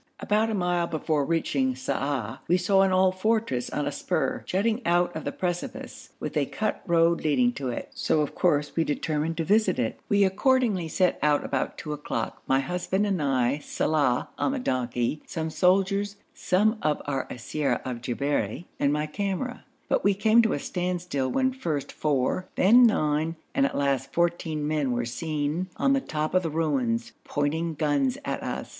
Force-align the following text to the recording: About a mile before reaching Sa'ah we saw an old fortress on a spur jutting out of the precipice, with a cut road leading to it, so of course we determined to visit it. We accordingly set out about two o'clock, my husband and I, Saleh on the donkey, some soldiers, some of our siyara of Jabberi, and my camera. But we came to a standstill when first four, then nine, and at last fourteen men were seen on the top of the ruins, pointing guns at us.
About 0.19 0.49
a 0.49 0.55
mile 0.55 0.87
before 0.87 1.23
reaching 1.23 1.75
Sa'ah 1.75 2.39
we 2.47 2.57
saw 2.57 2.81
an 2.81 2.91
old 2.91 3.19
fortress 3.19 3.69
on 3.69 3.85
a 3.85 3.91
spur 3.91 4.41
jutting 4.47 4.81
out 4.83 5.15
of 5.15 5.25
the 5.25 5.31
precipice, 5.31 6.09
with 6.19 6.35
a 6.35 6.47
cut 6.47 6.81
road 6.87 7.23
leading 7.23 7.53
to 7.53 7.69
it, 7.69 7.91
so 7.93 8.21
of 8.21 8.33
course 8.33 8.75
we 8.75 8.83
determined 8.83 9.37
to 9.37 9.43
visit 9.45 9.77
it. 9.77 9.99
We 10.09 10.23
accordingly 10.23 10.87
set 10.87 11.19
out 11.21 11.45
about 11.45 11.77
two 11.77 11.93
o'clock, 11.93 12.41
my 12.47 12.61
husband 12.61 13.05
and 13.05 13.21
I, 13.21 13.59
Saleh 13.59 14.25
on 14.39 14.51
the 14.53 14.57
donkey, 14.57 15.21
some 15.27 15.51
soldiers, 15.51 16.15
some 16.33 16.79
of 16.81 16.99
our 17.05 17.27
siyara 17.27 17.79
of 17.85 18.01
Jabberi, 18.01 18.65
and 18.79 18.91
my 18.91 19.05
camera. 19.05 19.65
But 19.87 20.03
we 20.03 20.15
came 20.15 20.41
to 20.41 20.53
a 20.53 20.57
standstill 20.59 21.29
when 21.29 21.53
first 21.53 21.91
four, 21.91 22.47
then 22.55 22.87
nine, 22.87 23.35
and 23.53 23.67
at 23.67 23.77
last 23.77 24.11
fourteen 24.11 24.67
men 24.67 24.93
were 24.93 25.05
seen 25.05 25.67
on 25.77 25.93
the 25.93 26.01
top 26.01 26.33
of 26.33 26.41
the 26.41 26.49
ruins, 26.49 27.11
pointing 27.23 27.75
guns 27.75 28.17
at 28.25 28.41
us. 28.41 28.69